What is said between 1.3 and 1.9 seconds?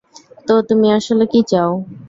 কি চাও?